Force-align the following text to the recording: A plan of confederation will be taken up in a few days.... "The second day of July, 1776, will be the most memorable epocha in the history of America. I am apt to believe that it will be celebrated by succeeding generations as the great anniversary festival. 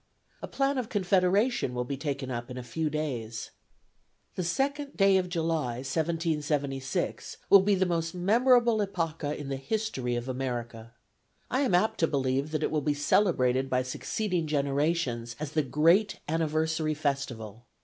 A 0.41 0.47
plan 0.47 0.79
of 0.79 0.89
confederation 0.89 1.75
will 1.75 1.83
be 1.83 1.95
taken 1.95 2.31
up 2.31 2.49
in 2.49 2.57
a 2.57 2.63
few 2.63 2.89
days.... 2.89 3.51
"The 4.33 4.43
second 4.43 4.97
day 4.97 5.17
of 5.17 5.29
July, 5.29 5.75
1776, 5.85 7.37
will 7.51 7.59
be 7.59 7.75
the 7.75 7.85
most 7.85 8.15
memorable 8.15 8.81
epocha 8.81 9.35
in 9.37 9.49
the 9.49 9.57
history 9.57 10.15
of 10.15 10.27
America. 10.27 10.93
I 11.51 11.59
am 11.61 11.75
apt 11.75 11.99
to 11.99 12.07
believe 12.07 12.49
that 12.49 12.63
it 12.63 12.71
will 12.71 12.81
be 12.81 12.95
celebrated 12.95 13.69
by 13.69 13.83
succeeding 13.83 14.47
generations 14.47 15.35
as 15.39 15.51
the 15.51 15.61
great 15.61 16.17
anniversary 16.27 16.95
festival. 16.95 17.67